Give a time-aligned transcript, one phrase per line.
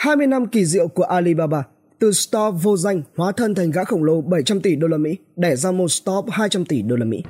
[0.00, 1.62] 20 năm kỳ diệu của Alibaba,
[1.98, 5.16] từ store vô danh hóa thân thành gã khổng lồ 700 tỷ đô la Mỹ,
[5.36, 7.22] đẻ ra một stop 200 tỷ đô la Mỹ.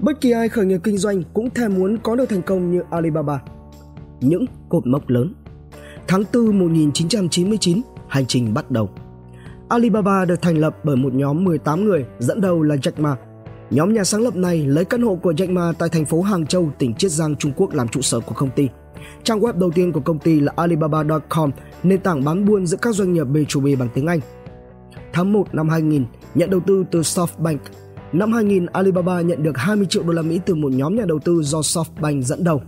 [0.00, 2.82] Bất kỳ ai khởi nghiệp kinh doanh cũng thèm muốn có được thành công như
[2.90, 3.40] Alibaba.
[4.20, 5.34] Những cột mốc lớn.
[6.08, 8.90] Tháng 4 1999, hành trình bắt đầu.
[9.68, 13.16] Alibaba được thành lập bởi một nhóm 18 người, dẫn đầu là Jack Ma.
[13.70, 16.46] Nhóm nhà sáng lập này lấy căn hộ của Jack Ma tại thành phố Hàng
[16.46, 18.68] Châu, tỉnh Chiết Giang, Trung Quốc làm trụ sở của công ty–
[19.24, 21.50] Trang web đầu tiên của công ty là Alibaba.com,
[21.82, 24.20] nền tảng bán buôn giữa các doanh nghiệp B2B bằng tiếng Anh.
[25.12, 27.58] Tháng 1 năm 2000, nhận đầu tư từ SoftBank.
[28.12, 31.18] Năm 2000, Alibaba nhận được 20 triệu đô la Mỹ từ một nhóm nhà đầu
[31.24, 32.62] tư do SoftBank dẫn đầu.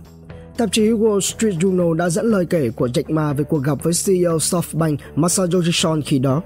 [0.57, 3.83] Tạp chí Wall Street Journal đã dẫn lời kể của Jack Ma về cuộc gặp
[3.83, 6.41] với CEO SoftBank Masayoshi Son khi đó.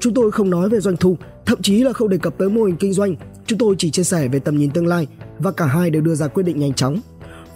[0.00, 2.64] Chúng tôi không nói về doanh thu, thậm chí là không đề cập tới mô
[2.64, 3.14] hình kinh doanh.
[3.46, 5.06] Chúng tôi chỉ chia sẻ về tầm nhìn tương lai
[5.38, 7.00] và cả hai đều đưa ra quyết định nhanh chóng.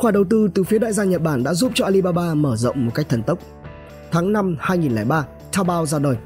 [0.00, 2.86] Khoản đầu tư từ phía đại gia Nhật Bản đã giúp cho Alibaba mở rộng
[2.86, 3.38] một cách thần tốc.
[4.10, 6.16] Tháng 5 2003, Taobao ra đời.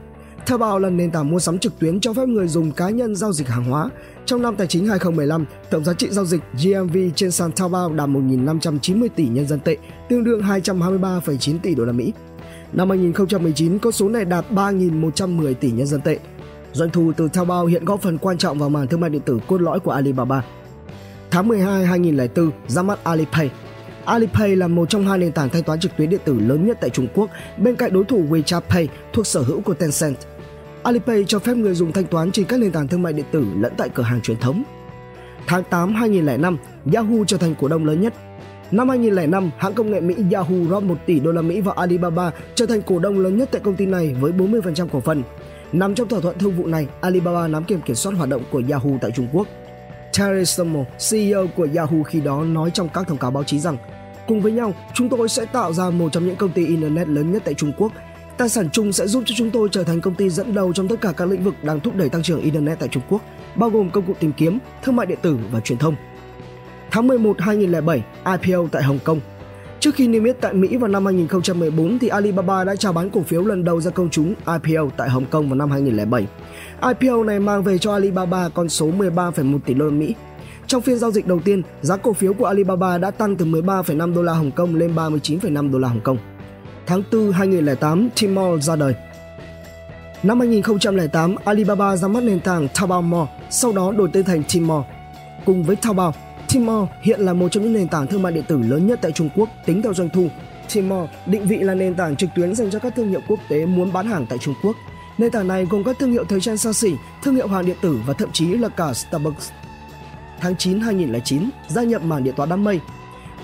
[0.47, 3.33] Taobao là nền tảng mua sắm trực tuyến cho phép người dùng cá nhân giao
[3.33, 3.91] dịch hàng hóa.
[4.27, 8.09] Trong năm tài chính 2015, tổng giá trị giao dịch GMV trên sàn Taobao đạt
[8.09, 9.77] 1.590 tỷ nhân dân tệ,
[10.09, 12.13] tương đương 223,9 tỷ đô la Mỹ.
[12.73, 16.19] Năm 2019, con số này đạt 3.110 tỷ nhân dân tệ.
[16.73, 19.39] Doanh thu từ Taobao hiện góp phần quan trọng vào mảng thương mại điện tử
[19.49, 20.45] cốt lõi của Alibaba.
[21.31, 23.51] Tháng 12 2004, ra mắt Alipay,
[24.07, 26.79] Alipay là một trong hai nền tảng thanh toán trực tuyến điện tử lớn nhất
[26.81, 30.17] tại Trung Quốc, bên cạnh đối thủ WeChat Pay thuộc sở hữu của Tencent.
[30.83, 33.47] Alipay cho phép người dùng thanh toán trên các nền tảng thương mại điện tử
[33.59, 34.63] lẫn tại cửa hàng truyền thống.
[35.47, 36.59] Tháng 8 2005,
[36.95, 38.15] Yahoo trở thành cổ đông lớn nhất.
[38.71, 42.31] Năm 2005, hãng công nghệ Mỹ Yahoo rót 1 tỷ đô la Mỹ vào Alibaba
[42.55, 45.23] trở thành cổ đông lớn nhất tại công ty này với 40% cổ phần.
[45.73, 48.63] Nằm trong thỏa thuận thương vụ này, Alibaba nắm quyền kiểm soát hoạt động của
[48.71, 49.49] Yahoo tại Trung Quốc.
[50.19, 53.77] Terry Summer, CEO của Yahoo khi đó nói trong các thông cáo báo chí rằng
[54.27, 57.33] Cùng với nhau, chúng tôi sẽ tạo ra một trong những công ty Internet lớn
[57.33, 57.93] nhất tại Trung Quốc.
[58.37, 60.89] Tài sản chung sẽ giúp cho chúng tôi trở thành công ty dẫn đầu trong
[60.89, 63.23] tất cả các lĩnh vực đang thúc đẩy tăng trưởng Internet tại Trung Quốc,
[63.55, 65.97] bao gồm công cụ tìm kiếm, thương mại điện tử và truyền thông.
[66.91, 69.21] Tháng 11 2007, IPO tại Hồng Kông.
[69.81, 73.23] Trước khi niêm yết tại Mỹ vào năm 2014 thì Alibaba đã chào bán cổ
[73.23, 76.27] phiếu lần đầu ra công chúng IPO tại Hồng Kông vào năm 2007.
[76.83, 80.15] IPO này mang về cho Alibaba con số 13,1 tỷ đô la Mỹ,
[80.67, 84.15] trong phiên giao dịch đầu tiên, giá cổ phiếu của Alibaba đã tăng từ 13,5
[84.15, 86.19] đô la Hồng Kông lên 39,5 đô la Hồng Kông.
[86.87, 88.95] Tháng 4 2008, Tmall ra đời.
[90.23, 94.83] Năm 2008, Alibaba ra mắt nền tảng Taobao Mall, sau đó đổi tên thành Tmall.
[95.47, 96.15] Cùng với Taobao,
[96.55, 99.13] Tmall hiện là một trong những nền tảng thương mại điện tử lớn nhất tại
[99.13, 100.29] Trung Quốc tính theo doanh thu.
[100.75, 103.67] Tmall định vị là nền tảng trực tuyến dành cho các thương hiệu quốc tế
[103.67, 104.77] muốn bán hàng tại Trung Quốc.
[105.19, 107.77] Nền tảng này gồm các thương hiệu thời trang xa xỉ, thương hiệu hàng điện
[107.81, 109.51] tử và thậm chí là cả Starbucks
[110.45, 112.81] tháng 9 2009 gia nhập mảng điện toán đám mây.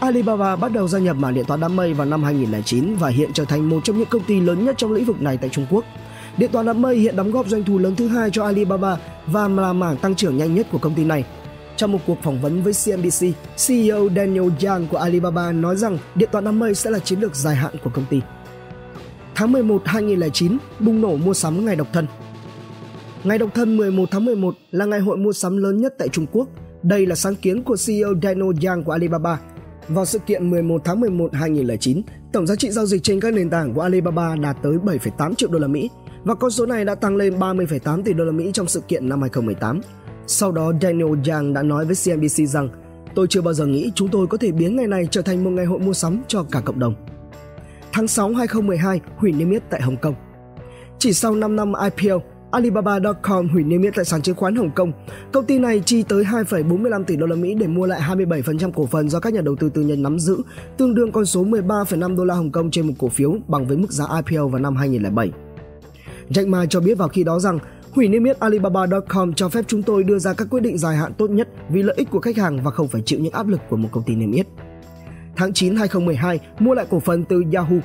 [0.01, 3.31] Alibaba bắt đầu gia nhập mảng điện toán đám mây vào năm 2009 và hiện
[3.33, 5.67] trở thành một trong những công ty lớn nhất trong lĩnh vực này tại Trung
[5.71, 5.85] Quốc.
[6.37, 9.49] Điện toán đám mây hiện đóng góp doanh thu lớn thứ hai cho Alibaba và
[9.49, 11.25] là mảng tăng trưởng nhanh nhất của công ty này.
[11.77, 13.27] Trong một cuộc phỏng vấn với CNBC,
[13.67, 17.37] CEO Daniel Yang của Alibaba nói rằng điện toán đám mây sẽ là chiến lược
[17.37, 18.21] dài hạn của công ty.
[19.35, 22.07] Tháng 11 2009, bùng nổ mua sắm ngày độc thân.
[23.25, 26.27] Ngày độc thân 11 tháng 11 là ngày hội mua sắm lớn nhất tại Trung
[26.33, 26.49] Quốc
[26.83, 29.41] đây là sáng kiến của CEO Daniel Yang của Alibaba.
[29.89, 32.03] Vào sự kiện 11 tháng 11 2009,
[32.33, 35.51] tổng giá trị giao dịch trên các nền tảng của Alibaba đạt tới 7,8 triệu
[35.51, 35.91] đô la Mỹ
[36.25, 39.09] và con số này đã tăng lên 30,8 tỷ đô la Mỹ trong sự kiện
[39.09, 39.81] năm 2018.
[40.27, 42.69] Sau đó Daniel Yang đã nói với CNBC rằng
[43.15, 45.51] Tôi chưa bao giờ nghĩ chúng tôi có thể biến ngày này trở thành một
[45.51, 46.95] ngày hội mua sắm cho cả cộng đồng.
[47.93, 50.15] Tháng 6 2012, hủy niêm yết tại Hồng Kông.
[50.99, 52.19] Chỉ sau 5 năm IPO,
[52.51, 54.93] Alibaba.com hủy niêm yết tại sàn chứng khoán Hồng Kông.
[55.33, 58.87] Công ty này chi tới 2,45 tỷ đô la Mỹ để mua lại 27% cổ
[58.87, 60.39] phần do các nhà đầu tư tư nhân nắm giữ,
[60.77, 63.77] tương đương con số 13,5 đô la Hồng Kông trên một cổ phiếu bằng với
[63.77, 65.31] mức giá IPO vào năm 2007.
[66.29, 67.59] Jack Ma cho biết vào khi đó rằng
[67.93, 71.13] hủy niêm yết Alibaba.com cho phép chúng tôi đưa ra các quyết định dài hạn
[71.15, 73.61] tốt nhất vì lợi ích của khách hàng và không phải chịu những áp lực
[73.69, 74.47] của một công ty niêm yết.
[75.37, 77.77] Tháng 9 2012, mua lại cổ phần từ Yahoo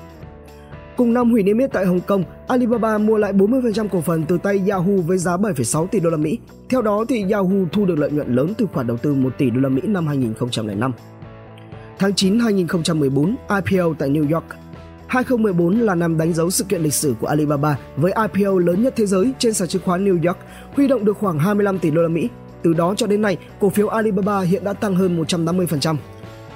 [0.97, 4.38] Cùng năm hủy niêm yết tại Hồng Kông, Alibaba mua lại 40% cổ phần từ
[4.38, 6.39] tay Yahoo với giá 7,6 tỷ đô la Mỹ.
[6.69, 9.50] Theo đó thì Yahoo thu được lợi nhuận lớn từ khoản đầu tư 1 tỷ
[9.50, 10.92] đô la Mỹ năm 2005.
[12.00, 14.45] Tháng 9 2014, IPO tại New York.
[15.07, 18.94] 2014 là năm đánh dấu sự kiện lịch sử của Alibaba với IPO lớn nhất
[18.98, 20.38] thế giới trên sàn chứng khoán New York,
[20.75, 22.30] huy động được khoảng 25 tỷ đô la Mỹ.
[22.63, 25.95] Từ đó cho đến nay, cổ phiếu Alibaba hiện đã tăng hơn 150%.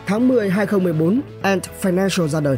[0.09, 2.57] Tháng 10 2014, Ant Financial ra đời.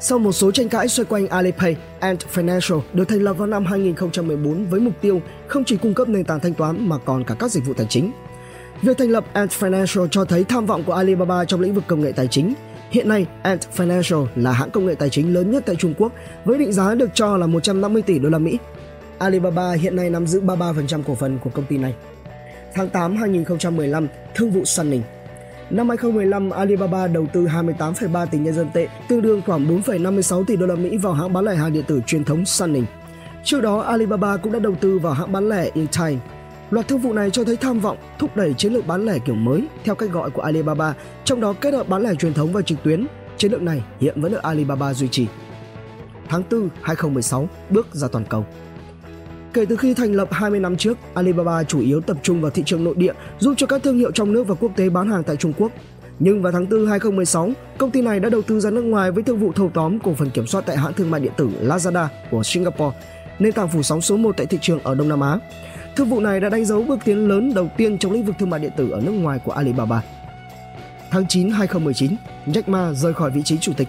[0.00, 3.64] Sau một số tranh cãi xoay quanh Alipay, Ant Financial được thành lập vào năm
[3.64, 7.34] 2014 với mục tiêu không chỉ cung cấp nền tảng thanh toán mà còn cả
[7.38, 8.12] các dịch vụ tài chính.
[8.82, 12.00] Việc thành lập Ant Financial cho thấy tham vọng của Alibaba trong lĩnh vực công
[12.00, 12.54] nghệ tài chính.
[12.90, 16.12] Hiện nay, Ant Financial là hãng công nghệ tài chính lớn nhất tại Trung Quốc
[16.44, 18.58] với định giá được cho là 150 tỷ đô la Mỹ.
[19.18, 21.94] Alibaba hiện nay nắm giữ 33% cổ phần của công ty này.
[22.74, 25.02] Tháng 8 2015, thương vụ Sunning
[25.70, 30.56] Năm 2015, Alibaba đầu tư 28,3 tỷ nhân dân tệ, tương đương khoảng 4,56 tỷ
[30.56, 32.86] đô la Mỹ vào hãng bán lẻ hàng điện tử truyền thống Suning.
[33.44, 36.16] Trước đó, Alibaba cũng đã đầu tư vào hãng bán lẻ Intime.
[36.70, 39.34] Loạt thương vụ này cho thấy tham vọng thúc đẩy chiến lược bán lẻ kiểu
[39.34, 40.94] mới theo cách gọi của Alibaba,
[41.24, 43.06] trong đó kết hợp bán lẻ truyền thống và trực tuyến.
[43.36, 45.26] Chiến lược này hiện vẫn được Alibaba duy trì.
[46.28, 48.46] Tháng 4 2016, bước ra toàn cầu.
[49.52, 52.62] Kể từ khi thành lập 20 năm trước, Alibaba chủ yếu tập trung vào thị
[52.66, 55.22] trường nội địa, giúp cho các thương hiệu trong nước và quốc tế bán hàng
[55.22, 55.72] tại Trung Quốc.
[56.18, 59.22] Nhưng vào tháng 4 2016, công ty này đã đầu tư ra nước ngoài với
[59.22, 62.06] thương vụ thâu tóm cổ phần kiểm soát tại hãng thương mại điện tử Lazada
[62.30, 62.96] của Singapore,
[63.38, 65.38] nền tảng phủ sóng số 1 tại thị trường ở Đông Nam Á.
[65.96, 68.50] Thương vụ này đã đánh dấu bước tiến lớn đầu tiên trong lĩnh vực thương
[68.50, 70.02] mại điện tử ở nước ngoài của Alibaba.
[71.10, 72.10] Tháng 9 2019,
[72.46, 73.88] Jack Ma rời khỏi vị trí chủ tịch.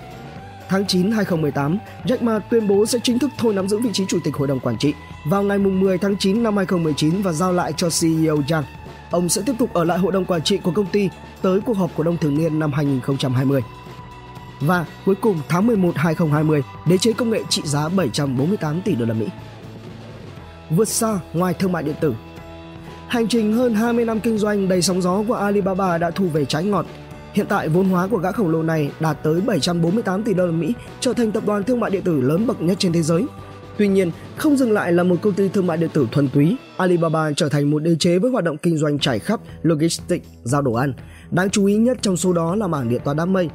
[0.69, 4.05] Tháng 9 2018, Jack Ma tuyên bố sẽ chính thức thôi nắm giữ vị trí
[4.05, 4.93] chủ tịch hội đồng quản trị
[5.25, 8.63] vào ngày 10 tháng 9 năm 2019 và giao lại cho CEO Zhang.
[9.11, 11.09] Ông sẽ tiếp tục ở lại hội đồng quản trị của công ty
[11.41, 13.61] tới cuộc họp cổ đông thường niên năm 2020.
[14.61, 19.05] Và cuối cùng tháng 11 2020, đế chế công nghệ trị giá 748 tỷ đô
[19.05, 19.25] la Mỹ.
[20.69, 22.15] Vượt xa ngoài thương mại điện tử.
[23.07, 26.45] Hành trình hơn 20 năm kinh doanh đầy sóng gió của Alibaba đã thu về
[26.45, 26.85] trái ngọt.
[27.33, 30.51] Hiện tại vốn hóa của gã khổng lồ này đạt tới 748 tỷ đô la
[30.51, 33.25] Mỹ, trở thành tập đoàn thương mại điện tử lớn bậc nhất trên thế giới.
[33.77, 36.57] Tuy nhiên, không dừng lại là một công ty thương mại điện tử thuần túy,
[36.77, 40.61] Alibaba trở thành một đế chế với hoạt động kinh doanh trải khắp logistics, giao
[40.61, 40.93] đồ ăn.
[41.31, 43.49] Đáng chú ý nhất trong số đó là mảng điện toán đám mây.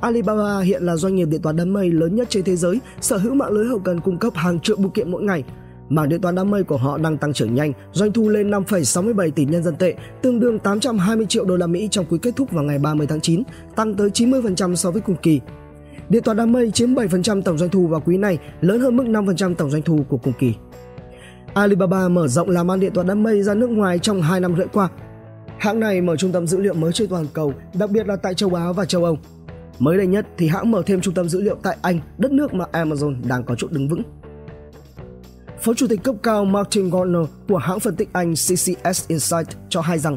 [0.00, 3.16] Alibaba hiện là doanh nghiệp điện toán đám mây lớn nhất trên thế giới, sở
[3.16, 5.44] hữu mạng lưới hậu cần cung cấp hàng triệu bưu kiện mỗi ngày.
[5.88, 9.30] Mảng điện toán đám mây của họ đang tăng trưởng nhanh, doanh thu lên 5,67
[9.30, 12.50] tỷ nhân dân tệ, tương đương 820 triệu đô la Mỹ trong quý kết thúc
[12.50, 13.42] vào ngày 30 tháng 9,
[13.76, 15.40] tăng tới 90% so với cùng kỳ.
[16.08, 19.04] Điện toán đám mây chiếm 7% tổng doanh thu vào quý này, lớn hơn mức
[19.04, 20.54] 5% tổng doanh thu của cùng kỳ.
[21.54, 24.56] Alibaba mở rộng làm ăn điện toán đám mây ra nước ngoài trong 2 năm
[24.56, 24.88] rưỡi qua.
[25.58, 28.34] Hãng này mở trung tâm dữ liệu mới trên toàn cầu, đặc biệt là tại
[28.34, 29.18] châu Á và châu Âu.
[29.78, 32.54] Mới đây nhất thì hãng mở thêm trung tâm dữ liệu tại Anh, đất nước
[32.54, 34.02] mà Amazon đang có chỗ đứng vững.
[35.62, 39.80] Phó Chủ tịch cấp cao Martin Gardner của hãng phân tích Anh CCS Insight cho
[39.80, 40.16] hay rằng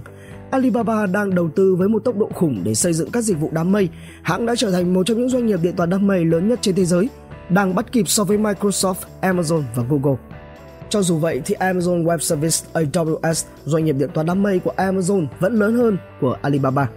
[0.52, 3.50] Alibaba đang đầu tư với một tốc độ khủng để xây dựng các dịch vụ
[3.52, 3.90] đám mây.
[4.22, 6.60] Hãng đã trở thành một trong những doanh nghiệp điện toán đám mây lớn nhất
[6.62, 7.10] trên thế giới,
[7.50, 10.18] đang bắt kịp so với Microsoft, Amazon và Google.
[10.90, 14.74] Cho dù vậy thì Amazon Web Service AWS, doanh nghiệp điện toán đám mây của
[14.78, 16.90] Amazon vẫn lớn hơn của Alibaba.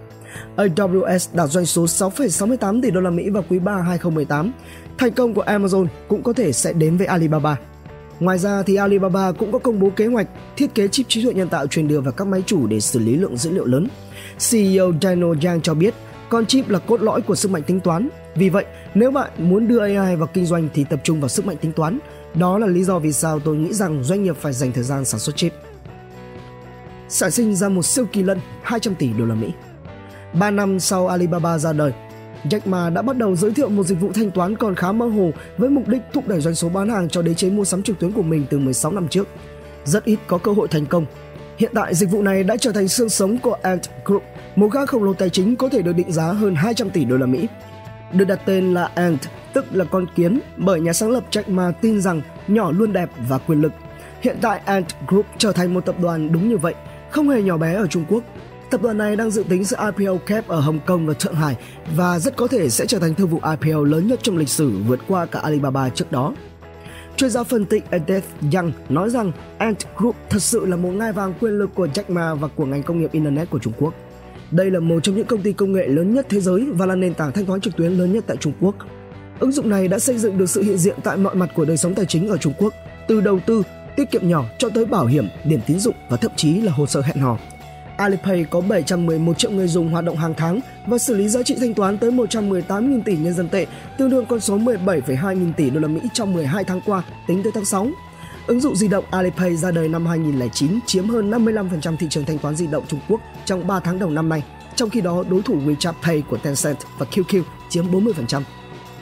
[0.55, 4.51] AWS đạt doanh số 6,68 tỷ đô la Mỹ vào quý 3 2018.
[4.97, 7.57] Thành công của Amazon cũng có thể sẽ đến với Alibaba.
[8.19, 10.27] Ngoài ra thì Alibaba cũng có công bố kế hoạch
[10.57, 12.99] thiết kế chip trí tuệ nhân tạo truyền đưa vào các máy chủ để xử
[12.99, 13.87] lý lượng dữ liệu lớn.
[14.49, 15.93] CEO Daniel Yang cho biết
[16.29, 18.09] con chip là cốt lõi của sức mạnh tính toán.
[18.35, 18.65] Vì vậy,
[18.95, 21.71] nếu bạn muốn đưa AI vào kinh doanh thì tập trung vào sức mạnh tính
[21.71, 21.99] toán.
[22.33, 25.05] Đó là lý do vì sao tôi nghĩ rằng doanh nghiệp phải dành thời gian
[25.05, 25.53] sản xuất chip.
[27.09, 29.47] Sản sinh ra một siêu kỳ lân 200 tỷ đô la Mỹ.
[30.33, 31.91] 3 năm sau Alibaba ra đời,
[32.49, 35.05] Jack Ma đã bắt đầu giới thiệu một dịch vụ thanh toán còn khá mơ
[35.05, 37.83] hồ với mục đích thúc đẩy doanh số bán hàng cho đế chế mua sắm
[37.83, 39.27] trực tuyến của mình từ 16 năm trước.
[39.83, 41.05] Rất ít có cơ hội thành công.
[41.57, 44.23] Hiện tại dịch vụ này đã trở thành xương sống của Ant Group,
[44.55, 47.17] một gã khổng lồ tài chính có thể được định giá hơn 200 tỷ đô
[47.17, 47.47] la Mỹ.
[48.13, 49.19] Được đặt tên là Ant,
[49.53, 53.09] tức là con kiến, bởi nhà sáng lập Jack Ma tin rằng nhỏ luôn đẹp
[53.27, 53.71] và quyền lực.
[54.21, 56.73] Hiện tại Ant Group trở thành một tập đoàn đúng như vậy,
[57.09, 58.23] không hề nhỏ bé ở Trung Quốc
[58.75, 61.55] Tập đoàn này đang dự tính sự IPO kép ở Hồng Kông và Thượng Hải
[61.95, 64.71] và rất có thể sẽ trở thành thương vụ IPO lớn nhất trong lịch sử
[64.87, 66.33] vượt qua cả Alibaba trước đó.
[67.15, 71.11] Chuyên gia phân tích Edith Yang nói rằng Ant Group thật sự là một ngai
[71.11, 73.93] vàng quyền lực của Jack Ma và của ngành công nghiệp Internet của Trung Quốc.
[74.51, 76.95] Đây là một trong những công ty công nghệ lớn nhất thế giới và là
[76.95, 78.75] nền tảng thanh toán trực tuyến lớn nhất tại Trung Quốc.
[79.39, 81.77] Ứng dụng này đã xây dựng được sự hiện diện tại mọi mặt của đời
[81.77, 82.73] sống tài chính ở Trung Quốc,
[83.07, 83.63] từ đầu tư,
[83.95, 86.85] tiết kiệm nhỏ cho tới bảo hiểm, điểm tín dụng và thậm chí là hồ
[86.85, 87.37] sơ hẹn hò.
[87.97, 91.55] Alipay có 711 triệu người dùng hoạt động hàng tháng và xử lý giá trị
[91.59, 93.65] thanh toán tới 118.000 tỷ nhân dân tệ,
[93.97, 97.43] tương đương con số 17,2 nghìn tỷ đô la Mỹ trong 12 tháng qua tính
[97.43, 97.87] tới tháng 6.
[98.47, 102.37] Ứng dụng di động Alipay ra đời năm 2009 chiếm hơn 55% thị trường thanh
[102.37, 104.43] toán di động Trung Quốc trong 3 tháng đầu năm nay,
[104.75, 108.41] trong khi đó đối thủ WeChat Pay của Tencent và QQ chiếm 40%.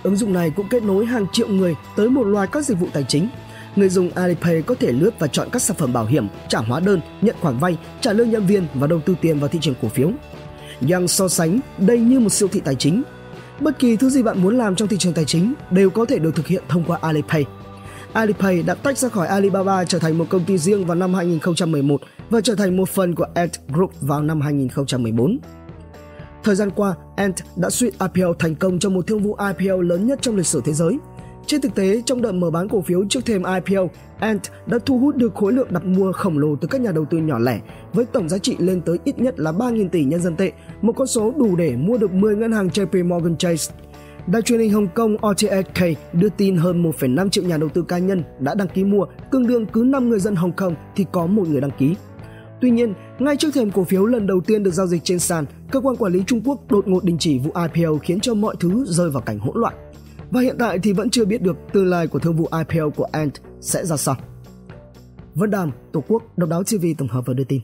[0.04, 2.88] Ứng dụng này cũng kết nối hàng triệu người tới một loạt các dịch vụ
[2.94, 3.28] tài chính
[3.76, 6.80] người dùng Alipay có thể lướt và chọn các sản phẩm bảo hiểm, trả hóa
[6.80, 9.76] đơn, nhận khoản vay, trả lương nhân viên và đầu tư tiền vào thị trường
[9.82, 10.12] cổ phiếu.
[10.90, 13.04] Yang so sánh đây như một siêu thị tài chính.
[13.60, 16.20] Bất kỳ thứ gì bạn muốn làm trong thị trường tài chính đều có thể
[16.20, 17.46] được thực hiện thông qua Alipay.
[18.14, 22.02] Alipay đã tách ra khỏi Alibaba trở thành một công ty riêng vào năm 2011
[22.30, 25.40] và trở thành một phần của Ant Group vào năm 2014.
[26.44, 30.08] Thời gian qua, Ant đã suýt IPO thành công trong một thương vụ IPO lớn
[30.08, 30.98] nhất trong lịch sử thế giới.
[31.48, 33.88] Trên thực tế, trong đợt mở bán cổ phiếu trước thêm IPO,
[34.20, 37.06] Ant đã thu hút được khối lượng đặt mua khổng lồ từ các nhà đầu
[37.06, 37.60] tư nhỏ lẻ
[37.94, 40.94] với tổng giá trị lên tới ít nhất là 3.000 tỷ nhân dân tệ, một
[40.96, 43.74] con số đủ để mua được 10 ngân hàng JP Morgan Chase.
[44.28, 45.84] Đài truyền hình Hồng Kông RTHK
[46.14, 49.48] đưa tin hơn 1,5 triệu nhà đầu tư cá nhân đã đăng ký mua, tương
[49.48, 51.96] đương cứ 5 người dân Hồng Kông thì có một người đăng ký.
[52.62, 55.46] Tuy nhiên, ngay trước thềm cổ phiếu lần đầu tiên được giao dịch trên sàn,
[55.72, 58.56] cơ quan quản lý Trung Quốc đột ngột đình chỉ vụ IPO khiến cho mọi
[58.60, 59.74] thứ rơi vào cảnh hỗn loạn.
[60.34, 63.08] Và hiện tại thì vẫn chưa biết được tương lai của thương vụ IPO của
[63.12, 64.16] Ant sẽ ra sao.
[65.36, 67.62] Vân Đàm, Tổ quốc, Độc đáo TV tổng hợp và đưa tin.